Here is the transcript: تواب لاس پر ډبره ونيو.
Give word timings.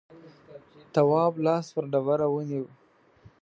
تواب 0.93 1.33
لاس 1.45 1.65
پر 1.73 1.83
ډبره 1.91 2.27
ونيو. 2.33 2.65